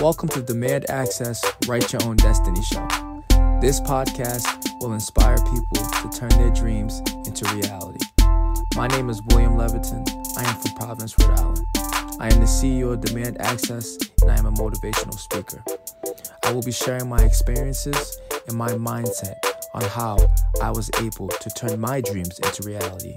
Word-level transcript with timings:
Welcome 0.00 0.28
to 0.30 0.42
Demand 0.42 0.90
Access 0.90 1.42
Write 1.68 1.92
Your 1.92 2.02
Own 2.04 2.16
Destiny 2.16 2.60
Show. 2.62 2.86
This 3.60 3.80
podcast 3.80 4.68
will 4.80 4.92
inspire 4.92 5.36
people 5.36 5.76
to 5.76 6.10
turn 6.12 6.30
their 6.30 6.50
dreams 6.50 7.00
into 7.24 7.44
reality. 7.54 8.04
My 8.74 8.88
name 8.88 9.08
is 9.08 9.22
William 9.28 9.52
Leviton. 9.52 10.04
I 10.36 10.50
am 10.50 10.60
from 10.60 10.74
Providence, 10.74 11.16
Rhode 11.18 11.38
Island. 11.38 11.66
I 12.18 12.26
am 12.26 12.40
the 12.40 12.46
CEO 12.46 12.92
of 12.92 13.02
Demand 13.02 13.40
Access 13.40 13.96
and 14.20 14.32
I 14.32 14.36
am 14.36 14.46
a 14.46 14.52
motivational 14.52 15.18
speaker. 15.18 15.62
I 16.42 16.52
will 16.52 16.62
be 16.62 16.72
sharing 16.72 17.08
my 17.08 17.22
experiences 17.22 18.18
and 18.48 18.56
my 18.56 18.70
mindset 18.70 19.36
on 19.74 19.82
how 19.84 20.18
I 20.60 20.70
was 20.70 20.90
able 21.00 21.28
to 21.28 21.50
turn 21.50 21.78
my 21.78 22.00
dreams 22.00 22.38
into 22.40 22.66
reality. 22.66 23.14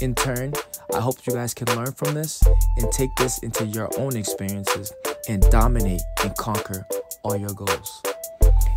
In 0.00 0.16
turn, 0.16 0.52
I 0.92 1.00
hope 1.00 1.26
you 1.26 1.32
guys 1.32 1.54
can 1.54 1.68
learn 1.76 1.92
from 1.92 2.14
this 2.14 2.42
and 2.76 2.90
take 2.90 3.14
this 3.16 3.38
into 3.38 3.66
your 3.66 3.88
own 3.98 4.16
experiences 4.16 4.92
and 5.28 5.42
dominate 5.50 6.00
and 6.24 6.34
conquer 6.36 6.86
all 7.22 7.36
your 7.36 7.52
goals. 7.52 8.02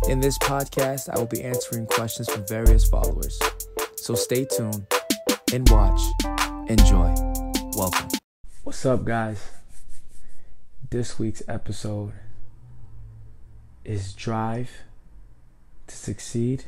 In 0.08 0.20
this 0.20 0.38
podcast, 0.38 1.08
I 1.08 1.18
will 1.18 1.26
be 1.26 1.42
answering 1.42 1.86
questions 1.86 2.28
from 2.30 2.46
various 2.46 2.86
followers. 2.88 3.38
So 3.96 4.14
stay 4.14 4.44
tuned 4.44 4.86
and 5.52 5.68
watch. 5.70 6.00
Enjoy. 6.68 7.14
Welcome. 7.74 8.08
What's 8.64 8.84
up, 8.84 9.04
guys? 9.04 9.42
This 10.90 11.18
week's 11.18 11.42
episode 11.48 12.12
is 13.84 14.12
Drive 14.12 14.70
to 15.86 15.96
Succeed 15.96 16.66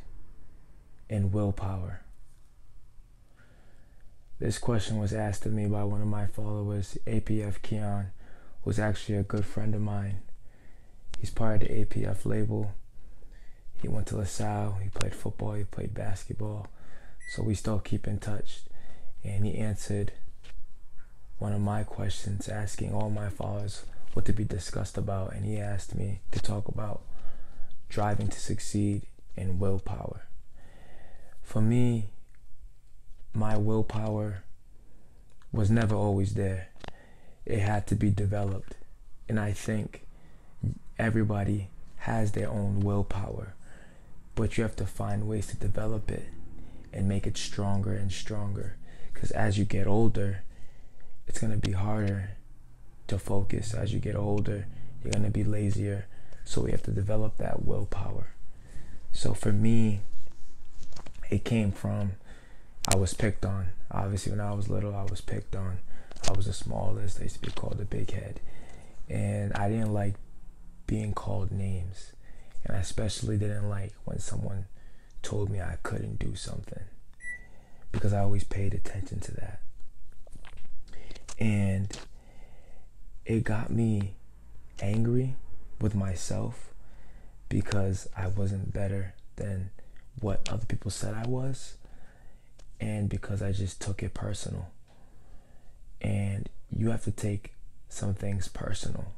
and 1.11 1.33
Willpower. 1.33 2.01
This 4.39 4.59
question 4.59 4.99
was 4.99 5.13
asked 5.13 5.45
of 5.47 5.53
me 5.53 5.67
by 5.67 5.85
one 5.85 6.01
of 6.01 6.09
my 6.09 6.27
followers, 6.27 6.99
APF 7.07 7.61
Keon, 7.63 8.07
who's 8.65 8.79
actually 8.79 9.19
a 9.19 9.23
good 9.23 9.45
friend 9.45 9.75
of 9.75 9.81
mine. 9.81 10.23
He's 11.21 11.31
part 11.31 11.63
of 11.63 11.69
the 11.69 11.85
APF 11.85 12.25
label. 12.25 12.75
He 13.81 13.89
went 13.89 14.07
to 14.09 14.17
LaSalle, 14.17 14.79
he 14.83 14.89
played 14.89 15.15
football, 15.15 15.53
he 15.53 15.65
played 15.65 15.93
basketball. 15.93 16.69
So 17.31 17.43
we 17.43 17.55
still 17.55 17.79
keep 17.79 18.07
in 18.07 18.19
touch. 18.19 18.61
And 19.23 19.45
he 19.45 19.57
answered 19.57 20.13
one 21.39 21.53
of 21.53 21.61
my 21.61 21.85
questions, 21.85 22.49
asking 22.49 22.95
all 22.95 23.11
my 23.11 23.29
followers 23.29 23.85
what 24.15 24.25
to 24.27 24.33
be 24.33 24.45
discussed 24.45 24.97
about. 24.97 25.35
And 25.35 25.45
he 25.45 25.59
asked 25.59 25.95
me 25.95 26.21
to 26.33 26.41
talk 26.41 26.69
about 26.69 27.03
driving 27.89 28.29
to 28.29 28.41
succeed 28.41 29.03
and 29.37 29.61
willpower. 29.61 30.23
For 31.43 31.61
me, 31.61 32.07
my 33.35 33.57
willpower 33.57 34.45
was 35.53 35.71
never 35.71 35.95
always 35.95 36.35
there. 36.35 36.69
It 37.47 37.61
had 37.61 37.87
to 37.89 37.95
be 37.95 38.11
developed. 38.11 38.75
And 39.29 39.39
I 39.39 39.53
think 39.53 40.07
everybody 40.99 41.69
has 41.99 42.33
their 42.33 42.49
own 42.49 42.81
willpower, 42.81 43.55
but 44.35 44.57
you 44.57 44.63
have 44.63 44.77
to 44.77 44.87
find 44.87 45.29
ways 45.29 45.47
to 45.49 45.57
develop 45.57 46.11
it 46.11 46.29
and 46.93 47.09
make 47.09 47.27
it 47.27 47.37
stronger 47.37 47.93
and 47.93 48.13
stronger. 48.13 48.77
Because 49.13 49.31
as 49.31 49.59
you 49.59 49.65
get 49.65 49.87
older, 49.87 50.43
it's 51.27 51.39
going 51.39 51.53
to 51.53 51.59
be 51.59 51.73
harder 51.73 52.31
to 53.07 53.19
focus. 53.19 53.75
As 53.75 53.93
you 53.93 54.01
get 54.01 54.17
older, 54.17 54.67
you're 55.03 55.13
going 55.13 55.25
to 55.25 55.31
be 55.31 55.45
lazier. 55.45 56.07
So 56.45 56.63
we 56.63 56.73
have 56.73 56.83
to 56.85 56.91
develop 56.91 57.39
that 57.39 57.65
willpower. 57.65 58.29
So 59.13 59.33
for 59.33 59.53
me, 59.53 60.01
it 61.31 61.45
came 61.45 61.73
from 61.73 62.13
I 62.93 62.97
was 62.97 63.15
picked 63.15 63.47
on. 63.47 63.69
Obviously, 63.91 64.33
when 64.33 64.41
I 64.41 64.53
was 64.53 64.69
little, 64.69 64.95
I 64.95 65.05
was 65.05 65.21
picked 65.21 65.57
on. 65.57 65.79
I 66.29 66.33
was 66.33 66.47
the 66.47 66.53
smallest. 66.53 67.21
I 67.21 67.25
used 67.25 67.37
to 67.37 67.41
be 67.43 67.51
called 67.51 67.79
the 67.79 67.85
big 67.85 68.11
head. 68.11 68.41
And 69.09 69.53
I 69.55 69.69
didn't 69.69 69.93
like 69.93 70.15
being 70.87 71.13
called 71.13 71.51
names. 71.51 72.13
And 72.65 72.77
I 72.77 72.81
especially 72.81 73.37
didn't 73.37 73.69
like 73.69 73.93
when 74.05 74.19
someone 74.19 74.67
told 75.23 75.51
me 75.51 75.61
I 75.61 75.79
couldn't 75.83 76.19
do 76.19 76.35
something 76.35 76.85
because 77.93 78.13
I 78.13 78.21
always 78.21 78.45
paid 78.45 78.75
attention 78.75 79.21
to 79.21 79.33
that. 79.33 79.61
And 81.39 81.97
it 83.25 83.45
got 83.45 83.71
me 83.71 84.15
angry 84.81 85.37
with 85.81 85.95
myself 85.95 86.73
because 87.49 88.09
I 88.17 88.29
wasn't 88.29 88.73
better 88.73 89.15
than 89.37 89.71
what 90.21 90.49
other 90.51 90.67
people 90.67 90.91
said 90.91 91.15
I 91.15 91.27
was 91.27 91.77
and 92.81 93.09
because 93.09 93.43
I 93.43 93.53
just 93.53 93.81
took 93.81 94.03
it 94.03 94.15
personal. 94.15 94.71
And 96.05 96.49
you 96.71 96.91
have 96.91 97.03
to 97.05 97.11
take 97.11 97.55
some 97.89 98.15
things 98.15 98.47
personal. 98.47 99.15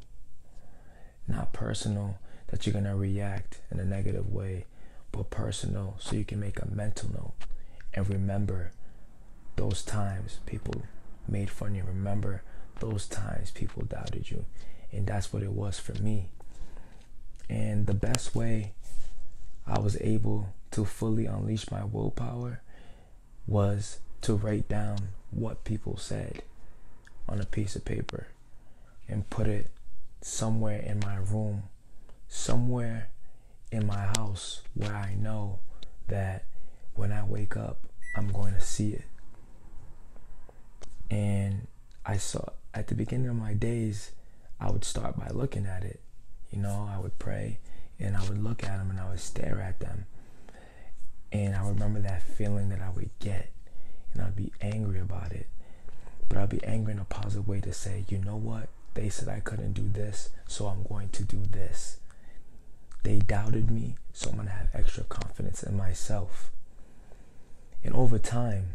Not 1.26 1.52
personal 1.52 2.18
that 2.46 2.64
you're 2.64 2.80
to 2.80 2.94
react 2.94 3.60
in 3.70 3.80
a 3.80 3.84
negative 3.84 4.32
way, 4.32 4.66
but 5.10 5.30
personal 5.30 5.96
so 5.98 6.14
you 6.14 6.24
can 6.24 6.38
make 6.38 6.62
a 6.62 6.70
mental 6.70 7.10
note 7.10 7.34
and 7.92 8.08
remember 8.08 8.70
those 9.56 9.82
times 9.82 10.38
people 10.46 10.82
made 11.26 11.50
fun 11.50 11.70
of 11.70 11.76
you. 11.76 11.82
Remember 11.86 12.42
those 12.78 13.08
times 13.08 13.50
people 13.50 13.82
doubted 13.84 14.30
you. 14.30 14.44
And 14.92 15.06
that's 15.06 15.32
what 15.32 15.42
it 15.42 15.52
was 15.52 15.78
for 15.78 15.94
me. 15.94 16.28
And 17.48 17.86
the 17.86 17.94
best 17.94 18.34
way 18.34 18.74
I 19.66 19.78
was 19.78 20.00
able 20.00 20.54
to 20.72 20.84
fully 20.84 21.26
unleash 21.26 21.70
my 21.70 21.84
willpower 21.84 22.60
was 23.46 23.98
to 24.20 24.34
write 24.34 24.68
down 24.68 25.08
what 25.30 25.64
people 25.64 25.96
said 25.96 26.42
on 27.28 27.40
a 27.40 27.44
piece 27.44 27.76
of 27.76 27.84
paper 27.84 28.28
and 29.08 29.28
put 29.30 29.46
it 29.46 29.70
somewhere 30.20 30.80
in 30.80 31.00
my 31.00 31.16
room, 31.16 31.64
somewhere 32.28 33.08
in 33.70 33.86
my 33.86 34.10
house 34.16 34.62
where 34.74 34.94
I 34.94 35.14
know 35.14 35.60
that 36.08 36.44
when 36.94 37.12
I 37.12 37.24
wake 37.24 37.56
up, 37.56 37.80
I'm 38.16 38.28
going 38.28 38.54
to 38.54 38.60
see 38.60 38.92
it. 38.92 39.04
And 41.10 41.66
I 42.04 42.16
saw 42.16 42.50
at 42.74 42.88
the 42.88 42.94
beginning 42.94 43.28
of 43.28 43.36
my 43.36 43.54
days, 43.54 44.12
I 44.60 44.70
would 44.70 44.84
start 44.84 45.18
by 45.18 45.28
looking 45.28 45.66
at 45.66 45.84
it. 45.84 46.00
You 46.50 46.60
know, 46.60 46.88
I 46.92 46.98
would 46.98 47.18
pray 47.18 47.58
and 47.98 48.16
I 48.16 48.22
would 48.28 48.42
look 48.42 48.64
at 48.64 48.78
them 48.78 48.90
and 48.90 49.00
I 49.00 49.08
would 49.08 49.20
stare 49.20 49.60
at 49.60 49.80
them 49.80 50.06
and 51.32 51.54
I 51.54 51.66
remember 51.68 52.00
that 52.00 52.22
feeling 52.22 52.68
that 52.70 52.80
I 52.80 52.90
would 52.90 53.10
get, 53.18 53.50
and 54.12 54.22
I'd 54.22 54.36
be 54.36 54.52
angry 54.60 55.00
about 55.00 55.32
it. 55.32 55.46
But 56.28 56.38
I'll 56.38 56.46
be 56.46 56.64
angry 56.64 56.92
in 56.92 56.98
a 56.98 57.04
positive 57.04 57.46
way 57.46 57.60
to 57.60 57.72
say, 57.72 58.04
you 58.08 58.18
know 58.18 58.36
what? 58.36 58.68
They 58.94 59.08
said 59.08 59.28
I 59.28 59.40
couldn't 59.40 59.74
do 59.74 59.88
this, 59.88 60.30
so 60.46 60.66
I'm 60.66 60.82
going 60.84 61.10
to 61.10 61.22
do 61.22 61.42
this. 61.50 61.98
They 63.02 63.18
doubted 63.18 63.70
me, 63.70 63.96
so 64.12 64.30
I'm 64.30 64.36
going 64.36 64.48
to 64.48 64.54
have 64.54 64.68
extra 64.74 65.04
confidence 65.04 65.62
in 65.62 65.76
myself. 65.76 66.50
And 67.84 67.94
over 67.94 68.18
time, 68.18 68.74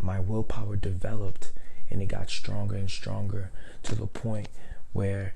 my 0.00 0.18
willpower 0.18 0.76
developed 0.76 1.52
and 1.90 2.02
it 2.02 2.06
got 2.06 2.30
stronger 2.30 2.76
and 2.76 2.90
stronger 2.90 3.50
to 3.82 3.94
the 3.94 4.06
point 4.06 4.48
where 4.92 5.34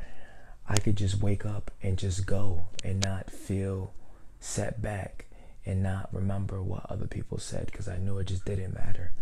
I 0.69 0.77
could 0.77 0.97
just 0.97 1.21
wake 1.21 1.47
up 1.47 1.71
and 1.83 1.97
just 1.97 2.27
go 2.27 2.69
and 2.85 3.01
not 3.01 3.31
feel 3.31 3.93
set 4.41 4.83
back 4.83 5.27
and 5.65 5.83
not 5.83 6.09
remember 6.13 6.63
what 6.63 6.91
other 6.91 7.07
people 7.07 7.39
said 7.39 7.67
because 7.67 7.89
I 7.89 7.99
knew 7.99 8.19
it 8.19 8.29
just 8.29 8.45
didn't 8.45 8.75
matter. 8.75 9.13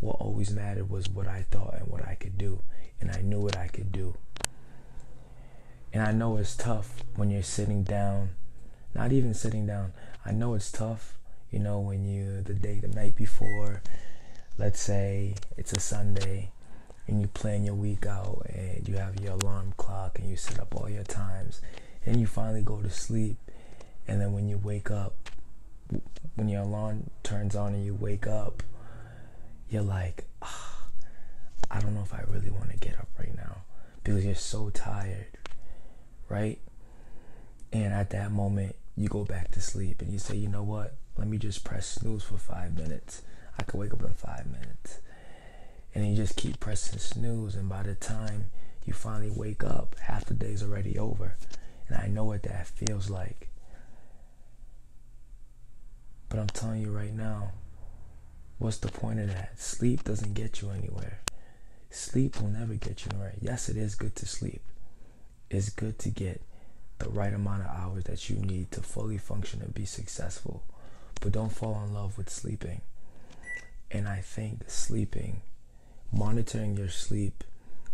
What 0.00 0.16
always 0.20 0.50
mattered 0.50 0.90
was 0.90 1.08
what 1.08 1.26
I 1.26 1.46
thought 1.50 1.74
and 1.78 1.88
what 1.88 2.06
I 2.06 2.14
could 2.14 2.36
do, 2.36 2.62
and 3.00 3.10
I 3.10 3.22
knew 3.22 3.40
what 3.40 3.56
I 3.56 3.68
could 3.68 3.92
do. 3.92 4.16
And 5.92 6.02
I 6.02 6.12
know 6.12 6.36
it's 6.36 6.54
tough 6.54 7.02
when 7.14 7.30
you're 7.30 7.42
sitting 7.42 7.82
down, 7.82 8.30
not 8.94 9.12
even 9.12 9.32
sitting 9.32 9.66
down. 9.66 9.92
I 10.24 10.32
know 10.32 10.54
it's 10.54 10.70
tough, 10.70 11.16
you 11.50 11.58
know, 11.58 11.80
when 11.80 12.04
you, 12.04 12.42
the 12.42 12.54
day, 12.54 12.80
the 12.80 12.88
night 12.88 13.16
before, 13.16 13.82
let's 14.58 14.80
say 14.80 15.34
it's 15.56 15.72
a 15.72 15.80
Sunday, 15.80 16.50
and 17.06 17.20
you 17.20 17.28
plan 17.28 17.64
your 17.64 17.74
week 17.74 18.04
out, 18.04 18.46
and 18.48 18.86
you 18.86 18.96
have 18.96 19.20
your 19.20 19.34
alarm 19.34 19.72
clock, 19.76 20.18
and 20.18 20.28
you 20.28 20.36
set 20.36 20.58
up 20.58 20.74
all 20.74 20.90
your 20.90 21.04
times, 21.04 21.62
and 22.04 22.20
you 22.20 22.26
finally 22.26 22.62
go 22.62 22.82
to 22.82 22.90
sleep, 22.90 23.38
and 24.06 24.20
then 24.20 24.32
when 24.32 24.48
you 24.48 24.58
wake 24.58 24.90
up, 24.90 25.14
when 26.34 26.48
your 26.48 26.62
alarm 26.62 27.10
turns 27.22 27.56
on 27.56 27.72
and 27.72 27.84
you 27.84 27.94
wake 27.94 28.26
up, 28.26 28.62
you're 29.68 29.82
like, 29.82 30.24
oh, 30.42 30.86
I 31.70 31.80
don't 31.80 31.94
know 31.94 32.02
if 32.02 32.14
I 32.14 32.22
really 32.28 32.50
want 32.50 32.70
to 32.70 32.76
get 32.76 32.98
up 32.98 33.08
right 33.18 33.34
now 33.36 33.62
because 34.02 34.24
you're 34.24 34.34
so 34.34 34.70
tired, 34.70 35.38
right? 36.28 36.58
And 37.72 37.92
at 37.92 38.10
that 38.10 38.30
moment, 38.30 38.76
you 38.96 39.08
go 39.08 39.24
back 39.24 39.50
to 39.52 39.60
sleep 39.60 40.00
and 40.00 40.12
you 40.12 40.18
say, 40.18 40.36
you 40.36 40.48
know 40.48 40.62
what? 40.62 40.94
Let 41.18 41.28
me 41.28 41.38
just 41.38 41.64
press 41.64 41.86
snooze 41.86 42.22
for 42.22 42.38
five 42.38 42.76
minutes. 42.76 43.22
I 43.58 43.62
could 43.62 43.80
wake 43.80 43.92
up 43.92 44.02
in 44.02 44.08
five 44.12 44.46
minutes. 44.46 45.00
And 45.94 46.06
you 46.06 46.14
just 46.14 46.36
keep 46.36 46.60
pressing 46.60 46.98
snooze, 46.98 47.54
and 47.54 47.70
by 47.70 47.82
the 47.82 47.94
time 47.94 48.50
you 48.84 48.92
finally 48.92 49.30
wake 49.30 49.64
up, 49.64 49.96
half 49.98 50.26
the 50.26 50.34
day's 50.34 50.62
already 50.62 50.98
over. 50.98 51.36
And 51.88 51.96
I 51.96 52.06
know 52.06 52.24
what 52.24 52.42
that 52.42 52.66
feels 52.66 53.08
like. 53.08 53.48
But 56.28 56.38
I'm 56.38 56.48
telling 56.48 56.82
you 56.82 56.90
right 56.90 57.14
now, 57.14 57.52
what's 58.58 58.78
the 58.78 58.88
point 58.88 59.20
of 59.20 59.28
that? 59.28 59.60
Sleep 59.60 60.04
doesn't 60.04 60.34
get 60.34 60.62
you 60.62 60.70
anywhere. 60.70 61.20
Sleep 61.90 62.40
will 62.40 62.48
never 62.48 62.74
get 62.74 63.04
you 63.04 63.10
anywhere. 63.12 63.34
Yes, 63.40 63.68
it 63.68 63.76
is 63.76 63.94
good 63.94 64.16
to 64.16 64.26
sleep. 64.26 64.62
It's 65.50 65.70
good 65.70 65.98
to 66.00 66.08
get 66.08 66.42
the 66.98 67.08
right 67.08 67.32
amount 67.32 67.62
of 67.62 67.68
hours 67.68 68.04
that 68.04 68.28
you 68.28 68.36
need 68.36 68.70
to 68.72 68.80
fully 68.80 69.18
function 69.18 69.60
and 69.62 69.74
be 69.74 69.84
successful. 69.84 70.62
But 71.20 71.32
don't 71.32 71.52
fall 71.52 71.82
in 71.86 71.94
love 71.94 72.18
with 72.18 72.30
sleeping. 72.30 72.80
And 73.90 74.08
I 74.08 74.20
think 74.20 74.68
sleeping, 74.68 75.42
monitoring 76.12 76.76
your 76.76 76.88
sleep, 76.88 77.44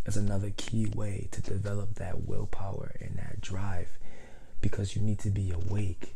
is 0.07 0.17
another 0.17 0.53
key 0.57 0.87
way 0.87 1.29
to 1.31 1.43
develop 1.43 1.95
that 1.95 2.23
willpower 2.23 2.93
and 3.01 3.17
that 3.19 3.41
drive 3.41 3.99
because 4.61 4.97
you 4.97 5.03
need 5.03 5.19
to 5.21 5.31
be 5.31 5.53
awake, 5.53 6.15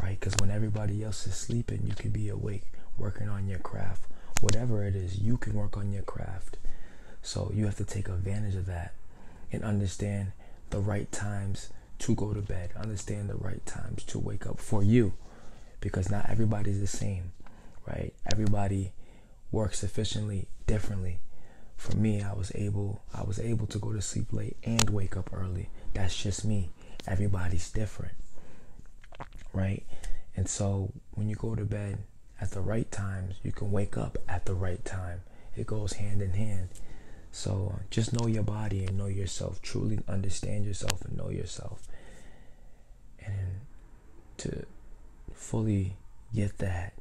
right? 0.00 0.18
Because 0.18 0.34
when 0.40 0.50
everybody 0.50 1.02
else 1.02 1.26
is 1.26 1.34
sleeping, 1.34 1.82
you 1.84 1.94
can 1.94 2.10
be 2.10 2.28
awake 2.28 2.64
working 2.98 3.28
on 3.28 3.48
your 3.48 3.58
craft. 3.58 4.04
Whatever 4.40 4.84
it 4.84 4.94
is, 4.94 5.18
you 5.18 5.36
can 5.36 5.54
work 5.54 5.76
on 5.76 5.92
your 5.92 6.02
craft. 6.02 6.58
So 7.22 7.50
you 7.54 7.64
have 7.64 7.76
to 7.76 7.84
take 7.84 8.08
advantage 8.08 8.54
of 8.54 8.66
that 8.66 8.94
and 9.52 9.64
understand 9.64 10.32
the 10.70 10.80
right 10.80 11.10
times 11.10 11.70
to 12.00 12.14
go 12.14 12.32
to 12.32 12.40
bed, 12.40 12.70
understand 12.76 13.28
the 13.28 13.34
right 13.34 13.64
times 13.66 14.04
to 14.04 14.18
wake 14.18 14.46
up 14.46 14.60
for 14.60 14.82
you 14.82 15.14
because 15.80 16.10
not 16.10 16.28
everybody's 16.28 16.80
the 16.80 16.86
same, 16.86 17.32
right? 17.86 18.12
Everybody 18.30 18.92
works 19.50 19.82
efficiently 19.82 20.48
differently. 20.66 21.18
For 21.76 21.96
me, 21.96 22.22
I 22.22 22.32
was 22.32 22.50
able 22.54 23.02
I 23.14 23.22
was 23.22 23.38
able 23.38 23.66
to 23.68 23.78
go 23.78 23.92
to 23.92 24.02
sleep 24.02 24.32
late 24.32 24.56
and 24.64 24.90
wake 24.90 25.16
up 25.16 25.30
early. 25.32 25.70
That's 25.94 26.16
just 26.20 26.44
me. 26.44 26.70
Everybody's 27.06 27.70
different. 27.70 28.14
Right? 29.52 29.84
And 30.36 30.48
so 30.48 30.92
when 31.12 31.28
you 31.28 31.36
go 31.36 31.54
to 31.54 31.64
bed 31.64 31.98
at 32.40 32.52
the 32.52 32.60
right 32.60 32.90
times, 32.90 33.36
you 33.42 33.52
can 33.52 33.70
wake 33.70 33.96
up 33.96 34.18
at 34.28 34.46
the 34.46 34.54
right 34.54 34.84
time. 34.84 35.22
It 35.56 35.66
goes 35.66 35.94
hand 35.94 36.22
in 36.22 36.32
hand. 36.32 36.68
So 37.32 37.72
uh, 37.74 37.82
just 37.90 38.12
know 38.12 38.26
your 38.26 38.42
body 38.42 38.84
and 38.84 38.96
know 38.96 39.06
yourself. 39.06 39.60
Truly 39.60 39.98
understand 40.08 40.64
yourself 40.64 41.02
and 41.04 41.16
know 41.16 41.30
yourself. 41.30 41.82
And 43.24 43.60
to 44.38 44.64
fully 45.34 45.96
get 46.34 46.58
that 46.58 46.94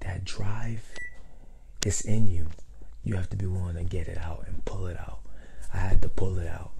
that 0.00 0.24
drive 0.24 0.84
it's 1.84 2.00
in 2.00 2.28
you. 2.28 2.46
You 3.02 3.16
have 3.16 3.28
to 3.30 3.36
be 3.36 3.46
willing 3.46 3.76
to 3.76 3.84
get 3.84 4.08
it 4.08 4.16
out 4.18 4.44
and 4.46 4.64
pull 4.64 4.86
it 4.86 4.98
out. 4.98 5.20
I 5.72 5.78
had 5.78 6.00
to 6.02 6.08
pull 6.08 6.38
it 6.38 6.46
out. 6.48 6.70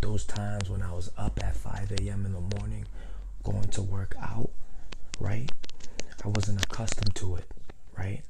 Those 0.00 0.24
times 0.24 0.70
when 0.70 0.82
I 0.82 0.92
was 0.92 1.10
up 1.18 1.38
at 1.42 1.54
5 1.56 1.92
a.m. 1.92 2.24
in 2.24 2.32
the 2.32 2.58
morning 2.58 2.86
going 3.42 3.68
to 3.68 3.82
work 3.82 4.16
out, 4.20 4.50
right? 5.20 5.50
I 6.24 6.28
wasn't 6.28 6.64
accustomed 6.64 7.14
to 7.16 7.36
it, 7.36 7.50
right? 7.96 8.22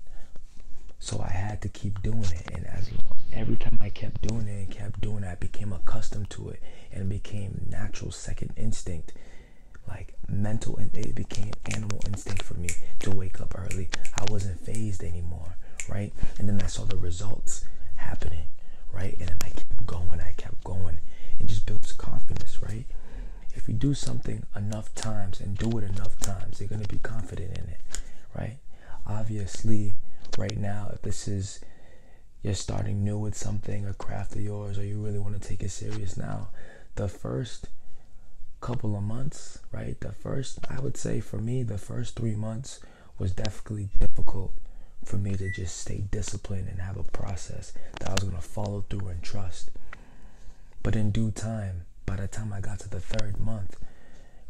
So 0.99 1.21
I 1.21 1.31
had 1.31 1.63
to 1.63 1.69
keep 1.69 2.03
doing 2.03 2.25
it. 2.25 2.51
And 2.53 2.67
as 2.67 2.91
every 3.33 3.57
time 3.57 3.79
I 3.81 3.91
kept 3.91 4.27
doing 4.27 4.49
it 4.49 4.59
and 4.59 4.71
kept 4.71 5.01
doing 5.01 5.23
it, 5.23 5.29
I 5.29 5.37
became 5.37 5.73
accustomed 5.73 6.31
to 6.31 6.51
it 6.51 6.63
and 6.93 7.03
it 7.03 7.09
became 7.09 7.67
natural 7.71 8.11
second 8.11 8.53
instinct. 8.57 9.13
Like 9.87 10.15
mental, 10.27 10.79
and 10.79 10.97
it 10.97 11.15
became 11.15 11.53
animal 11.67 12.01
instinct 12.07 12.43
for 12.43 12.55
me 12.55 12.71
to 13.01 13.11
wake 13.11 13.41
up 13.41 13.55
early. 13.57 13.91
I 14.17 14.25
wasn't 14.31 14.59
phased 14.61 15.05
anymore, 15.05 15.57
right? 15.89 16.11
And 16.39 16.49
then 16.49 16.61
I 16.63 16.67
saw 16.69 16.85
the 16.85 16.97
results 16.97 17.65
happening, 17.97 18.47
right? 18.93 19.15
And 19.21 19.29
then 19.29 19.39
I 19.45 19.51
kept 19.51 19.85
going, 19.85 20.21
I 20.21 20.33
kept 20.39 20.65
going. 20.65 20.99
It 21.39 21.47
just 21.47 21.67
builds 21.67 21.93
confidence, 21.93 22.63
right? 22.63 22.87
If 23.55 23.69
you 23.69 23.75
do 23.75 23.95
something 23.95 24.45
enough 24.55 24.95
times 24.95 25.41
and 25.41 25.57
do 25.57 25.79
it 25.79 25.85
enough 25.85 26.19
times, 26.21 26.61
you're 26.61 26.69
gonna 26.69 26.89
be 26.89 26.99
confident 26.99 27.57
in 27.57 27.65
it, 27.65 27.81
right? 28.37 28.59
Obviously, 29.07 29.93
right 30.37 30.57
now, 30.59 30.91
if 30.93 31.03
this 31.03 31.29
is 31.29 31.61
you're 32.45 32.55
starting 32.55 33.03
new 33.03 33.19
with 33.19 33.35
something, 33.35 33.87
a 33.87 33.95
craft 33.95 34.35
of 34.35 34.43
yours, 34.43 34.79
or 34.79 34.85
you 34.85 35.03
really 35.03 35.19
want 35.19 35.41
to 35.41 35.49
take 35.49 35.63
it 35.63 35.71
serious 35.71 36.15
now, 36.15 36.49
the 36.95 37.09
first 37.09 37.69
couple 38.61 38.95
of 38.97 39.03
months, 39.03 39.61
right? 39.73 39.99
The 40.01 40.13
first, 40.13 40.59
I 40.69 40.79
would 40.79 40.99
say 40.99 41.21
for 41.21 41.39
me, 41.39 41.63
the 41.63 41.79
first 41.79 42.17
three 42.17 42.35
months 42.35 42.81
was 43.19 43.33
definitely 43.33 43.89
difficult 43.99 44.53
for 45.05 45.17
me 45.17 45.37
to 45.37 45.51
just 45.51 45.79
stay 45.79 46.05
disciplined 46.11 46.69
and 46.69 46.81
have 46.81 46.99
a 46.99 47.03
process 47.03 47.73
that 48.01 48.11
I 48.11 48.13
was 48.13 48.25
going 48.25 48.37
to 48.37 48.43
follow 48.43 48.85
through 48.91 49.09
and 49.09 49.23
trust. 49.23 49.71
But 50.83 50.97
in 50.97 51.11
due 51.13 51.31
time, 51.31 51.87
by 52.07 52.17
the 52.17 52.29
time 52.29 52.53
I 52.53 52.61
got 52.61 52.81
to 52.81 52.89
the 52.89 53.01
third 53.01 53.39
month, 53.39 53.77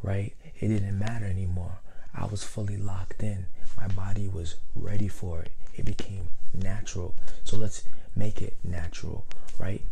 right, 0.02 0.34
it 0.58 0.68
didn't 0.68 0.98
matter 0.98 1.26
anymore. 1.26 1.78
I 2.14 2.26
was 2.26 2.44
fully 2.44 2.76
locked 2.76 3.22
in. 3.22 3.46
My 3.76 3.88
body 3.88 4.28
was 4.28 4.56
ready 4.74 5.08
for 5.08 5.42
it. 5.42 5.50
It 5.74 5.84
became 5.84 6.28
natural. 6.52 7.14
So 7.42 7.56
let's 7.56 7.84
make 8.14 8.40
it 8.40 8.56
natural, 8.62 9.26
right? 9.58 9.82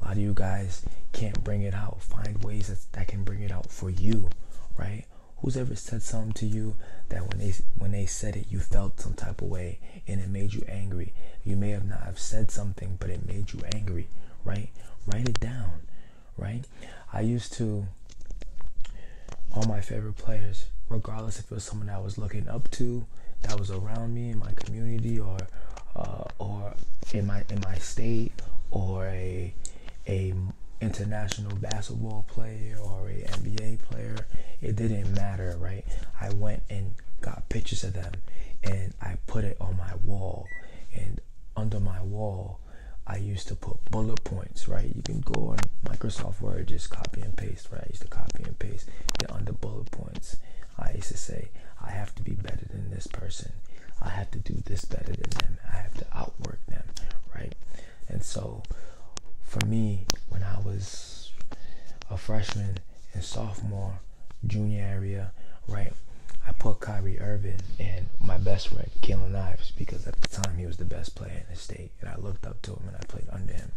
A 0.00 0.04
lot 0.04 0.12
of 0.12 0.18
you 0.18 0.32
guys 0.34 0.82
can't 1.12 1.42
bring 1.42 1.62
it 1.62 1.74
out. 1.74 2.02
Find 2.02 2.42
ways 2.44 2.68
that, 2.68 2.92
that 2.92 3.08
can 3.08 3.24
bring 3.24 3.40
it 3.42 3.50
out 3.50 3.70
for 3.70 3.90
you, 3.90 4.28
right? 4.76 5.04
Who's 5.38 5.56
ever 5.56 5.74
said 5.74 6.02
something 6.02 6.32
to 6.34 6.46
you 6.46 6.76
that 7.08 7.28
when 7.28 7.38
they 7.38 7.52
when 7.76 7.92
they 7.92 8.06
said 8.06 8.36
it, 8.36 8.46
you 8.50 8.58
felt 8.58 9.00
some 9.00 9.14
type 9.14 9.42
of 9.42 9.48
way 9.48 9.78
and 10.06 10.20
it 10.20 10.28
made 10.28 10.54
you 10.54 10.62
angry? 10.68 11.12
You 11.44 11.56
may 11.56 11.70
have 11.70 11.84
not 11.84 12.02
have 12.02 12.18
said 12.18 12.50
something, 12.50 12.96
but 12.98 13.10
it 13.10 13.26
made 13.26 13.52
you 13.52 13.60
angry, 13.74 14.08
right? 14.44 14.70
Write 15.06 15.28
it 15.28 15.40
down, 15.40 15.82
right? 16.36 16.64
I 17.12 17.20
used 17.20 17.52
to 17.54 17.86
all 19.54 19.64
my 19.66 19.80
favorite 19.80 20.16
players, 20.16 20.66
regardless 20.88 21.38
if 21.38 21.46
it 21.46 21.54
was 21.54 21.64
someone 21.64 21.88
I 21.88 21.98
was 21.98 22.18
looking 22.18 22.48
up 22.48 22.70
to, 22.72 23.06
that 23.42 23.58
was 23.58 23.70
around 23.70 24.14
me 24.14 24.30
in 24.30 24.38
my 24.38 24.52
community, 24.52 25.18
or 25.18 25.38
uh, 25.94 26.24
or 26.38 26.74
in 27.12 27.26
my 27.26 27.44
in 27.48 27.60
my 27.60 27.76
state, 27.76 28.32
or 28.70 29.06
a 29.06 29.54
a 30.08 30.34
international 30.80 31.56
basketball 31.56 32.24
player 32.28 32.76
or 32.82 33.08
a 33.08 33.22
NBA 33.22 33.80
player. 33.80 34.26
It 34.60 34.76
didn't 34.76 35.14
matter, 35.14 35.56
right? 35.58 35.84
I 36.20 36.30
went 36.32 36.62
and 36.68 36.94
got 37.20 37.48
pictures 37.48 37.84
of 37.84 37.94
them, 37.94 38.12
and 38.62 38.92
I 39.00 39.16
put 39.26 39.44
it 39.44 39.56
on 39.60 39.76
my 39.76 39.94
wall, 40.04 40.46
and 40.94 41.20
under 41.56 41.80
my 41.80 42.02
wall. 42.02 42.60
I 43.06 43.16
used 43.18 43.48
to 43.48 43.54
put 43.54 43.84
bullet 43.90 44.22
points, 44.24 44.66
right? 44.68 44.92
You 44.94 45.02
can 45.02 45.20
go 45.20 45.48
on 45.50 45.58
Microsoft 45.84 46.40
Word, 46.40 46.68
just 46.68 46.90
copy 46.90 47.20
and 47.20 47.36
paste, 47.36 47.68
right? 47.70 47.82
I 47.84 47.88
used 47.88 48.02
to 48.02 48.08
copy 48.08 48.42
and 48.44 48.58
paste 48.58 48.88
the 49.18 49.32
under 49.32 49.52
bullet 49.52 49.90
points. 49.90 50.36
I 50.78 50.92
used 50.92 51.08
to 51.12 51.16
say, 51.16 51.48
I 51.82 51.90
have 51.90 52.14
to 52.16 52.22
be 52.22 52.32
better 52.32 52.66
than 52.70 52.90
this 52.90 53.06
person. 53.06 53.52
I 54.02 54.08
have 54.10 54.30
to 54.32 54.38
do 54.38 54.54
this 54.66 54.84
better 54.84 55.12
than 55.12 55.30
them. 55.30 55.58
I 55.72 55.76
have 55.76 55.94
to 55.94 56.06
outwork 56.12 56.64
them, 56.66 56.84
right? 57.34 57.54
And 58.08 58.22
so 58.22 58.62
for 59.44 59.64
me, 59.66 60.06
when 60.28 60.42
I 60.42 60.58
was 60.60 61.32
a 62.10 62.16
freshman 62.16 62.78
and 63.14 63.24
sophomore, 63.24 64.00
junior 64.46 64.84
area, 64.84 65.32
right, 65.68 65.92
I 66.46 66.52
put 66.52 66.80
Kyrie 66.80 67.20
Irving 67.20 67.60
and 67.78 68.06
my 68.20 68.38
best 68.38 68.68
friend, 68.68 68.90
Kalen 69.02 69.34
Ives, 69.34 69.72
because 69.72 70.06
at 70.06 70.20
the 70.20 70.28
time 70.28 70.56
he 70.56 70.66
was 70.66 70.76
the 70.76 70.84
best 70.84 71.14
player 71.14 71.44
in 71.46 71.46
the 71.50 71.56
state, 71.58 71.90
and 72.00 72.08
I 72.08 72.16
looked 72.16 72.46
up 72.46 72.62
to 72.62 72.72
him 72.72 72.84
and 72.86 72.96
I 72.96 73.04
played 73.06 73.28
under 73.30 73.52
him. 73.52 73.72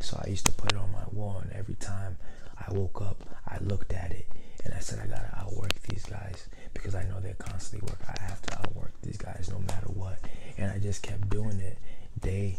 So 0.00 0.20
I 0.24 0.28
used 0.28 0.46
to 0.46 0.52
put 0.52 0.72
it 0.72 0.78
on 0.78 0.92
my 0.92 1.04
wall, 1.12 1.38
and 1.42 1.52
every 1.52 1.74
time 1.74 2.16
I 2.56 2.72
woke 2.72 3.00
up, 3.02 3.18
I 3.46 3.58
looked 3.58 3.92
at 3.92 4.12
it 4.12 4.26
and 4.64 4.72
I 4.72 4.78
said, 4.78 4.98
I 5.00 5.06
gotta 5.06 5.30
outwork 5.38 5.74
these 5.82 6.04
guys 6.04 6.48
because 6.72 6.94
I 6.94 7.04
know 7.04 7.20
they're 7.20 7.34
constantly 7.34 7.86
work. 7.88 7.98
I 8.08 8.22
have 8.24 8.40
to 8.42 8.58
outwork 8.58 8.92
these 9.02 9.18
guys 9.18 9.48
no 9.50 9.58
matter 9.58 9.88
what. 9.88 10.18
And 10.56 10.70
I 10.70 10.78
just 10.78 11.02
kept 11.02 11.28
doing 11.28 11.60
it 11.60 11.78
day, 12.20 12.56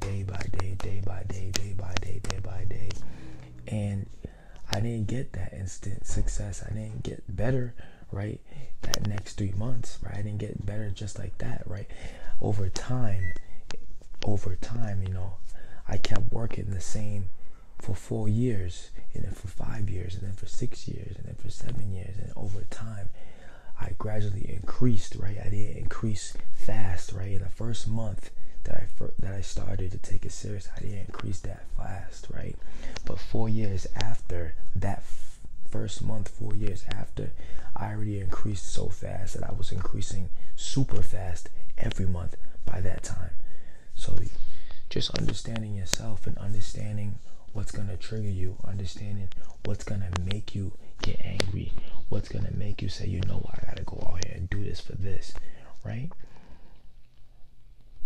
day 0.00 0.22
by 0.22 0.40
day, 0.58 0.76
day 0.78 1.02
by 1.04 1.24
day, 1.26 1.50
day 1.52 1.74
by 1.76 1.94
day, 2.00 2.20
day 2.22 2.38
by 2.42 2.64
day. 2.64 2.90
And 3.66 4.08
I 4.70 4.80
didn't 4.80 5.08
get 5.08 5.32
that 5.32 5.52
instant 5.52 6.06
success. 6.06 6.62
I 6.68 6.72
didn't 6.72 7.02
get 7.02 7.24
better, 7.34 7.74
right? 8.10 8.40
That 8.82 9.06
next 9.06 9.34
three 9.34 9.52
months, 9.56 9.98
right? 10.02 10.14
I 10.14 10.22
didn't 10.22 10.38
get 10.38 10.64
better 10.64 10.90
just 10.90 11.18
like 11.18 11.38
that, 11.38 11.62
right? 11.66 11.86
Over 12.40 12.68
time, 12.68 13.32
over 14.24 14.56
time, 14.56 15.02
you 15.02 15.12
know, 15.12 15.34
I 15.88 15.96
kept 15.96 16.32
working 16.32 16.70
the 16.70 16.80
same 16.80 17.30
for 17.80 17.94
four 17.94 18.28
years, 18.28 18.90
and 19.14 19.24
then 19.24 19.32
for 19.32 19.48
five 19.48 19.88
years, 19.88 20.14
and 20.14 20.22
then 20.24 20.34
for 20.34 20.46
six 20.46 20.88
years, 20.88 21.16
and 21.16 21.26
then 21.26 21.36
for 21.36 21.50
seven 21.50 21.92
years, 21.92 22.16
and 22.18 22.32
over 22.36 22.62
time, 22.70 23.08
I 23.80 23.90
gradually 23.98 24.50
increased. 24.52 25.14
Right, 25.16 25.38
I 25.38 25.48
didn't 25.48 25.76
increase 25.76 26.36
fast. 26.54 27.12
Right, 27.12 27.32
in 27.32 27.42
the 27.42 27.48
first 27.48 27.86
month 27.88 28.30
that 28.64 28.74
I 28.76 28.86
fir- 28.86 29.14
that 29.18 29.32
I 29.34 29.40
started 29.40 29.92
to 29.92 29.98
take 29.98 30.24
it 30.26 30.32
serious, 30.32 30.68
I 30.76 30.80
didn't 30.80 31.06
increase 31.06 31.40
that 31.40 31.64
fast. 31.76 32.28
Right, 32.34 32.56
but 33.04 33.18
four 33.18 33.48
years 33.48 33.86
after 33.94 34.54
that 34.76 35.02
first 35.70 36.02
month, 36.02 36.28
four 36.28 36.54
years 36.54 36.84
after, 36.90 37.30
I 37.76 37.92
already 37.92 38.20
increased 38.20 38.72
so 38.72 38.88
fast 38.88 39.34
that 39.34 39.48
I 39.48 39.52
was 39.52 39.72
increasing 39.72 40.30
super 40.56 41.02
fast 41.02 41.48
every 41.76 42.06
month 42.06 42.36
by 42.64 42.80
that 42.80 43.02
time. 43.02 43.30
So 43.94 44.14
just 44.90 45.16
understanding 45.18 45.74
yourself 45.74 46.26
and 46.26 46.36
understanding 46.38 47.18
what's 47.52 47.72
going 47.72 47.88
to 47.88 47.96
trigger 47.96 48.28
you, 48.28 48.56
understanding 48.66 49.28
what's 49.64 49.84
going 49.84 50.00
to 50.00 50.20
make 50.22 50.54
you 50.54 50.72
get 51.02 51.20
angry, 51.24 51.72
what's 52.08 52.28
going 52.28 52.44
to 52.44 52.56
make 52.56 52.82
you 52.82 52.88
say, 52.88 53.06
you 53.06 53.20
know 53.26 53.38
what, 53.38 53.58
I 53.62 53.66
got 53.66 53.76
to 53.76 53.84
go 53.84 54.02
out 54.08 54.24
here 54.24 54.34
and 54.34 54.48
do 54.48 54.64
this 54.64 54.80
for 54.80 54.92
this, 54.92 55.34
right? 55.84 56.10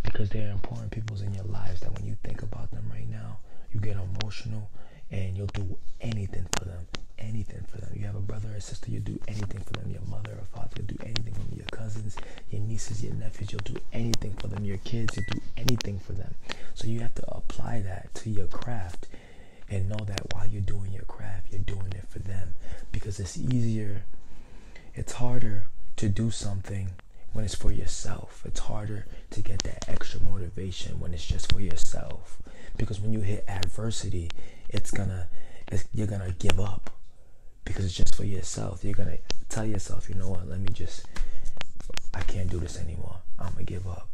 Because 0.02 0.28
there 0.30 0.48
are 0.48 0.52
important 0.52 0.90
people 0.90 1.20
in 1.22 1.32
your 1.34 1.44
lives 1.44 1.80
that 1.80 1.92
when 1.94 2.04
you 2.04 2.16
think 2.22 2.42
about 2.42 2.70
them 2.70 2.90
right 2.90 3.08
now, 3.08 3.38
you 3.72 3.80
get 3.80 3.96
emotional 3.96 4.68
and 5.10 5.36
you'll 5.36 5.46
do 5.46 5.78
anything 6.00 6.46
for 6.58 6.64
them, 6.64 6.86
anything 7.22 7.64
for 7.68 7.78
them. 7.78 7.90
You 7.94 8.06
have 8.06 8.16
a 8.16 8.20
brother 8.20 8.48
or 8.54 8.60
sister, 8.60 8.90
you'll 8.90 9.02
do 9.02 9.18
anything 9.28 9.60
for 9.60 9.72
them. 9.74 9.90
Your 9.90 10.02
mother 10.02 10.32
or 10.38 10.44
father, 10.44 10.70
you'll 10.76 10.86
do 10.86 10.98
anything 11.02 11.32
for 11.32 11.40
them. 11.40 11.56
Your 11.56 11.66
cousins, 11.66 12.16
your 12.50 12.60
nieces, 12.60 13.02
your 13.02 13.14
nephews, 13.14 13.52
you'll 13.52 13.60
do 13.64 13.80
anything 13.92 14.34
for 14.34 14.48
them. 14.48 14.64
Your 14.64 14.78
kids, 14.78 15.16
you'll 15.16 15.26
do 15.30 15.40
anything 15.56 15.98
for 15.98 16.12
them. 16.12 16.34
So 16.74 16.86
you 16.86 17.00
have 17.00 17.14
to 17.14 17.30
apply 17.34 17.80
that 17.80 18.14
to 18.16 18.30
your 18.30 18.46
craft 18.46 19.06
and 19.70 19.88
know 19.88 20.04
that 20.06 20.34
while 20.34 20.46
you're 20.46 20.60
doing 20.60 20.92
your 20.92 21.04
craft, 21.04 21.46
you're 21.50 21.60
doing 21.60 21.92
it 21.92 22.06
for 22.08 22.18
them 22.18 22.54
because 22.90 23.18
it's 23.18 23.38
easier, 23.38 24.02
it's 24.94 25.14
harder 25.14 25.66
to 25.96 26.08
do 26.08 26.30
something 26.30 26.90
when 27.32 27.44
it's 27.44 27.54
for 27.54 27.72
yourself. 27.72 28.42
It's 28.44 28.60
harder 28.60 29.06
to 29.30 29.40
get 29.40 29.62
that 29.62 29.88
extra 29.88 30.20
motivation 30.20 31.00
when 31.00 31.14
it's 31.14 31.26
just 31.26 31.50
for 31.52 31.60
yourself. 31.60 32.38
Because 32.76 33.00
when 33.00 33.12
you 33.12 33.20
hit 33.20 33.44
adversity, 33.48 34.30
it's 34.68 34.90
gonna, 34.90 35.28
it's, 35.70 35.84
you're 35.94 36.06
gonna 36.06 36.32
give 36.38 36.60
up 36.60 36.90
because 37.64 37.84
it's 37.84 37.94
just 37.94 38.14
for 38.14 38.24
yourself. 38.24 38.84
You're 38.84 38.94
gonna 38.94 39.18
tell 39.48 39.64
yourself, 39.64 40.08
you 40.08 40.14
know 40.14 40.28
what? 40.28 40.48
Let 40.48 40.60
me 40.60 40.68
just, 40.72 41.06
I 42.14 42.20
can't 42.22 42.50
do 42.50 42.58
this 42.58 42.78
anymore. 42.78 43.18
I'm 43.38 43.52
gonna 43.52 43.64
give 43.64 43.86
up. 43.86 44.08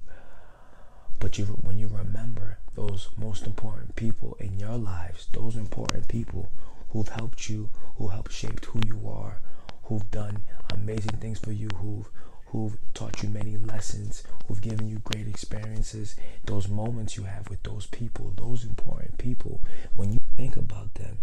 But 1.18 1.38
you, 1.38 1.46
when 1.46 1.78
you 1.78 1.88
remember 1.88 2.58
those 2.74 3.08
most 3.16 3.44
important 3.44 3.96
people 3.96 4.36
in 4.38 4.58
your 4.58 4.76
lives, 4.76 5.28
those 5.32 5.56
important 5.56 6.06
people 6.08 6.50
who've 6.90 7.08
helped 7.08 7.48
you, 7.48 7.70
who 7.96 8.08
helped 8.08 8.32
shape 8.32 8.64
who 8.66 8.80
you 8.86 9.08
are, 9.08 9.40
who've 9.84 10.10
done 10.10 10.42
amazing 10.70 11.16
things 11.18 11.38
for 11.38 11.52
you, 11.52 11.68
who've 11.76 12.08
who've 12.46 12.78
taught 12.94 13.22
you 13.22 13.28
many 13.28 13.56
lessons, 13.58 14.22
who've 14.46 14.62
given 14.62 14.88
you 14.88 14.98
great 15.00 15.28
experiences, 15.28 16.16
those 16.46 16.66
moments 16.66 17.16
you 17.16 17.24
have 17.24 17.48
with 17.50 17.62
those 17.62 17.86
people, 17.88 18.32
those 18.36 18.64
important 18.64 19.18
people, 19.18 19.60
when 19.96 20.12
you 20.12 20.18
think 20.36 20.56
about 20.56 20.94
them, 20.94 21.18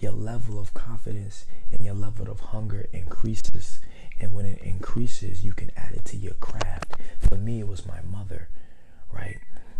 your 0.00 0.12
level 0.12 0.58
of 0.58 0.72
confidence 0.74 1.44
and 1.70 1.84
your 1.84 1.94
level 1.94 2.30
of 2.30 2.40
hunger 2.40 2.86
increases. 2.92 3.80
And 4.18 4.34
when 4.34 4.46
it 4.46 4.60
increases, 4.62 5.44
you 5.44 5.52
can 5.52 5.70
add 5.76 5.92
it 5.94 6.04
to 6.06 6.16
your 6.16 6.34
craft. 6.34 6.94
For 7.18 7.36
me, 7.36 7.60
it 7.60 7.68
was 7.68 7.86
my 7.86 8.00
mother, 8.02 8.48
right? 9.12 9.38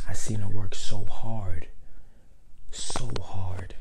I 0.08 0.12
seen 0.12 0.40
her 0.40 0.48
work 0.48 0.74
so 0.74 1.04
hard, 1.04 1.68
so 2.70 3.10
hard. 3.20 3.74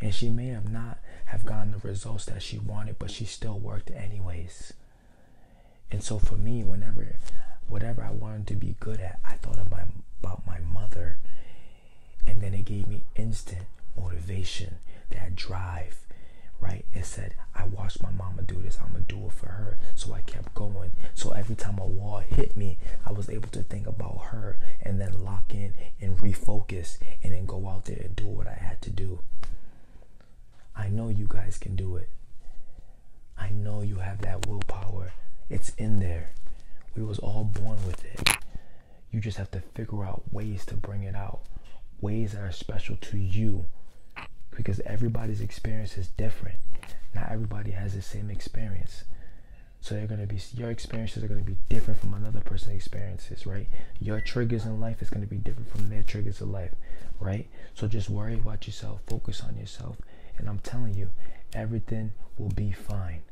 And 0.00 0.14
she 0.14 0.28
may 0.28 0.48
have 0.48 0.70
not 0.70 0.98
have 1.26 1.44
gotten 1.44 1.72
the 1.72 1.88
results 1.88 2.24
that 2.26 2.42
she 2.42 2.58
wanted, 2.58 2.98
but 2.98 3.10
she 3.10 3.24
still 3.24 3.58
worked 3.58 3.90
anyways. 3.90 4.72
And 5.92 6.02
so 6.02 6.18
for 6.18 6.36
me, 6.36 6.64
whenever, 6.64 7.16
whatever 7.68 8.02
I 8.02 8.10
wanted 8.10 8.46
to 8.48 8.54
be 8.54 8.76
good 8.80 9.00
at, 9.00 9.18
I 9.24 9.34
thought 9.34 9.58
of 9.58 9.70
my, 9.70 9.82
about 10.22 10.46
my 10.46 10.58
mother. 10.60 11.18
And 12.26 12.40
then 12.40 12.54
it 12.54 12.64
gave 12.64 12.86
me 12.86 13.02
instant 13.16 13.66
motivation, 13.96 14.76
that 15.10 15.36
drive, 15.36 16.06
right? 16.60 16.84
It 16.92 17.04
said, 17.06 17.34
I 17.54 17.64
watched 17.64 18.02
my 18.02 18.10
mama 18.10 18.42
do 18.42 18.60
this, 18.60 18.78
I'm 18.80 18.92
gonna 18.92 19.04
do 19.06 19.26
it 19.26 19.32
for 19.32 19.46
her. 19.46 19.78
So 19.94 20.12
I 20.12 20.20
kept 20.22 20.54
going. 20.54 20.92
So 21.14 21.32
every 21.32 21.56
time 21.56 21.78
a 21.78 21.86
wall 21.86 22.18
hit 22.20 22.56
me, 22.56 22.78
I 23.04 23.12
was 23.12 23.28
able 23.28 23.48
to 23.50 23.62
think 23.62 23.86
about 23.86 24.18
her 24.26 24.58
and 24.82 25.00
then 25.00 25.24
lock 25.24 25.52
in 25.54 25.74
and 26.00 26.18
refocus 26.18 26.98
and 27.22 27.32
then 27.32 27.46
go 27.46 27.68
out 27.68 27.86
there 27.86 28.00
and 28.02 28.16
do 28.16 28.26
what 28.26 28.46
I 28.46 28.54
had 28.54 28.80
to 28.82 28.90
do. 28.90 29.20
I 30.76 30.88
know 30.88 31.08
you 31.08 31.26
guys 31.28 31.58
can 31.58 31.76
do 31.76 31.96
it. 31.96 32.08
I 33.38 33.50
know 33.50 33.82
you 33.82 33.96
have 33.96 34.20
that 34.22 34.46
willpower. 34.46 35.12
It's 35.48 35.70
in 35.76 36.00
there. 36.00 36.30
We 36.94 37.02
was 37.02 37.18
all 37.18 37.44
born 37.44 37.78
with 37.86 38.04
it. 38.04 38.36
You 39.10 39.20
just 39.20 39.38
have 39.38 39.50
to 39.52 39.60
figure 39.74 40.04
out 40.04 40.22
ways 40.32 40.64
to 40.66 40.74
bring 40.74 41.02
it 41.02 41.14
out. 41.14 41.40
Ways 42.00 42.32
that 42.32 42.42
are 42.42 42.52
special 42.52 42.96
to 42.96 43.18
you. 43.18 43.66
Because 44.60 44.80
everybody's 44.84 45.40
experience 45.40 45.96
is 45.96 46.08
different. 46.08 46.58
Not 47.14 47.32
everybody 47.32 47.70
has 47.70 47.94
the 47.94 48.02
same 48.02 48.28
experience. 48.28 49.04
So 49.80 49.94
they're 49.94 50.06
gonna 50.06 50.26
be 50.26 50.38
your 50.54 50.70
experiences 50.70 51.24
are 51.24 51.28
gonna 51.28 51.40
be 51.40 51.56
different 51.70 51.98
from 51.98 52.12
another 52.12 52.40
person's 52.40 52.74
experiences, 52.76 53.46
right? 53.46 53.66
Your 54.00 54.20
triggers 54.20 54.66
in 54.66 54.78
life 54.80 55.00
is 55.00 55.08
gonna 55.08 55.24
be 55.24 55.38
different 55.38 55.70
from 55.70 55.88
their 55.88 56.02
triggers 56.02 56.42
in 56.42 56.52
life, 56.52 56.74
right? 57.20 57.48
So 57.74 57.88
just 57.88 58.10
worry 58.10 58.34
about 58.34 58.66
yourself, 58.66 59.00
focus 59.06 59.40
on 59.40 59.56
yourself, 59.56 59.96
and 60.36 60.46
I'm 60.46 60.58
telling 60.58 60.92
you, 60.92 61.08
everything 61.54 62.12
will 62.36 62.50
be 62.50 62.70
fine. 62.70 63.22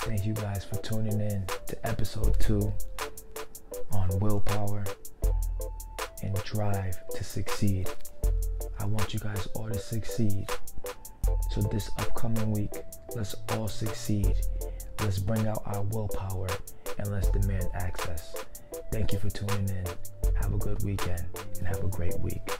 Thank 0.00 0.26
you 0.26 0.32
guys 0.32 0.64
for 0.64 0.76
tuning 0.78 1.20
in 1.20 1.46
to 1.68 1.86
episode 1.86 2.40
two 2.40 2.72
on 3.92 4.18
willpower 4.18 4.84
and 6.22 6.34
drive 6.42 6.98
to 7.10 7.22
succeed. 7.22 7.88
I 8.80 8.86
want 8.86 9.12
you 9.12 9.20
guys 9.20 9.46
all 9.54 9.68
to 9.68 9.78
succeed. 9.78 10.48
So, 11.50 11.60
this 11.60 11.90
upcoming 11.98 12.50
week, 12.50 12.72
let's 13.14 13.34
all 13.50 13.68
succeed. 13.68 14.34
Let's 15.00 15.18
bring 15.18 15.46
out 15.46 15.62
our 15.66 15.82
willpower 15.82 16.48
and 16.98 17.08
let's 17.08 17.28
demand 17.28 17.66
access. 17.74 18.34
Thank 18.90 19.12
you 19.12 19.18
for 19.18 19.28
tuning 19.28 19.68
in. 19.68 19.84
Have 20.40 20.54
a 20.54 20.58
good 20.58 20.82
weekend 20.82 21.26
and 21.58 21.66
have 21.66 21.84
a 21.84 21.88
great 21.88 22.18
week. 22.20 22.59